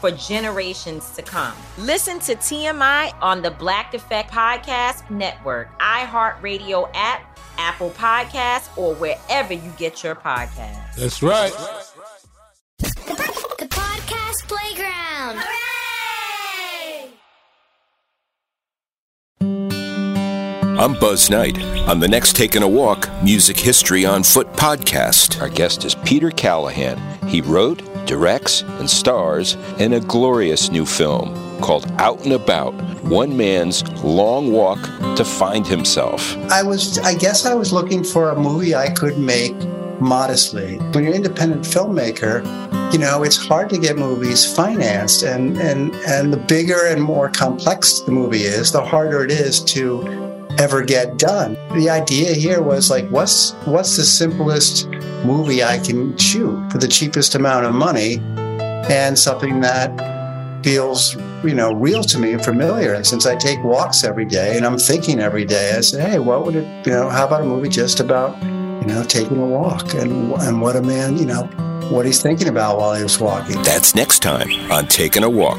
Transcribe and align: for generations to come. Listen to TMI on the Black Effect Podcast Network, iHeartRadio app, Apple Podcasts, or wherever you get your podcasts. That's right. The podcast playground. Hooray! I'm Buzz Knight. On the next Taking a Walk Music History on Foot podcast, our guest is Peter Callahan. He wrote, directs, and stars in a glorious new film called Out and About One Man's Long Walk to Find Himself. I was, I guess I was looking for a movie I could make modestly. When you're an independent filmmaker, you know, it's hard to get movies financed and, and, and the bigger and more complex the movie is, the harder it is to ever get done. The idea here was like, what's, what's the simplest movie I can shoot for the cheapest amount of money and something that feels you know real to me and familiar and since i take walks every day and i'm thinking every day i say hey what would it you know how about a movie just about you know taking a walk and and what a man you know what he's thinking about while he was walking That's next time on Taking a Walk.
for 0.00 0.10
generations 0.12 1.10
to 1.10 1.22
come. 1.22 1.54
Listen 1.78 2.18
to 2.20 2.34
TMI 2.36 3.14
on 3.20 3.42
the 3.42 3.50
Black 3.50 3.94
Effect 3.94 4.30
Podcast 4.30 5.08
Network, 5.10 5.78
iHeartRadio 5.80 6.88
app, 6.94 7.38
Apple 7.58 7.90
Podcasts, 7.90 8.76
or 8.76 8.94
wherever 8.94 9.52
you 9.52 9.72
get 9.76 10.04
your 10.04 10.14
podcasts. 10.14 10.94
That's 10.96 11.22
right. 11.22 11.52
The 12.78 13.66
podcast 13.68 14.46
playground. 14.46 15.38
Hooray! 15.40 15.58
I'm 20.78 20.92
Buzz 21.00 21.28
Knight. 21.28 21.58
On 21.88 21.98
the 21.98 22.06
next 22.06 22.36
Taking 22.36 22.62
a 22.62 22.68
Walk 22.68 23.08
Music 23.24 23.58
History 23.58 24.06
on 24.06 24.22
Foot 24.22 24.52
podcast, 24.52 25.40
our 25.40 25.48
guest 25.48 25.84
is 25.84 25.96
Peter 25.96 26.30
Callahan. 26.30 27.00
He 27.26 27.40
wrote, 27.40 27.82
directs, 28.08 28.62
and 28.62 28.90
stars 28.90 29.56
in 29.78 29.92
a 29.92 30.00
glorious 30.00 30.70
new 30.70 30.84
film 30.84 31.32
called 31.60 31.86
Out 31.98 32.24
and 32.24 32.32
About 32.32 32.74
One 33.04 33.36
Man's 33.36 33.88
Long 34.02 34.50
Walk 34.50 34.80
to 35.16 35.24
Find 35.24 35.66
Himself. 35.66 36.36
I 36.50 36.62
was, 36.62 36.98
I 36.98 37.14
guess 37.14 37.46
I 37.46 37.54
was 37.54 37.72
looking 37.72 38.02
for 38.02 38.30
a 38.30 38.36
movie 38.36 38.74
I 38.74 38.90
could 38.90 39.18
make 39.18 39.54
modestly. 40.00 40.78
When 40.78 41.04
you're 41.04 41.12
an 41.12 41.24
independent 41.24 41.64
filmmaker, 41.64 42.42
you 42.92 42.98
know, 42.98 43.22
it's 43.22 43.36
hard 43.36 43.68
to 43.70 43.78
get 43.78 43.98
movies 43.98 44.50
financed 44.54 45.22
and, 45.22 45.58
and, 45.58 45.94
and 46.06 46.32
the 46.32 46.36
bigger 46.36 46.86
and 46.86 47.02
more 47.02 47.28
complex 47.28 48.00
the 48.00 48.12
movie 48.12 48.42
is, 48.42 48.72
the 48.72 48.82
harder 48.82 49.22
it 49.24 49.30
is 49.30 49.62
to 49.64 50.27
ever 50.58 50.82
get 50.82 51.18
done. 51.18 51.54
The 51.76 51.88
idea 51.88 52.34
here 52.34 52.60
was 52.60 52.90
like, 52.90 53.08
what's, 53.08 53.52
what's 53.64 53.96
the 53.96 54.04
simplest 54.04 54.88
movie 55.24 55.62
I 55.62 55.78
can 55.78 56.16
shoot 56.16 56.70
for 56.70 56.78
the 56.78 56.88
cheapest 56.88 57.34
amount 57.34 57.66
of 57.66 57.74
money 57.74 58.18
and 58.90 59.18
something 59.18 59.60
that 59.60 60.64
feels 60.64 61.16
you 61.44 61.54
know 61.54 61.72
real 61.72 62.02
to 62.02 62.18
me 62.18 62.32
and 62.32 62.44
familiar 62.44 62.94
and 62.94 63.06
since 63.06 63.24
i 63.24 63.36
take 63.36 63.62
walks 63.62 64.02
every 64.02 64.24
day 64.24 64.56
and 64.56 64.66
i'm 64.66 64.76
thinking 64.76 65.20
every 65.20 65.44
day 65.44 65.72
i 65.76 65.80
say 65.80 66.00
hey 66.00 66.18
what 66.18 66.44
would 66.44 66.56
it 66.56 66.86
you 66.86 66.92
know 66.92 67.08
how 67.08 67.24
about 67.24 67.42
a 67.42 67.44
movie 67.44 67.68
just 67.68 68.00
about 68.00 68.36
you 68.42 68.86
know 68.88 69.04
taking 69.04 69.38
a 69.38 69.46
walk 69.46 69.94
and 69.94 70.32
and 70.32 70.60
what 70.60 70.74
a 70.74 70.82
man 70.82 71.16
you 71.16 71.24
know 71.24 71.44
what 71.90 72.04
he's 72.04 72.20
thinking 72.20 72.48
about 72.48 72.78
while 72.78 72.94
he 72.94 73.02
was 73.02 73.18
walking 73.18 73.62
That's 73.62 73.94
next 73.94 74.20
time 74.20 74.50
on 74.70 74.86
Taking 74.88 75.22
a 75.22 75.30
Walk. 75.30 75.58